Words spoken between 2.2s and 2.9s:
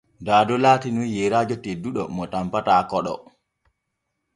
tanpata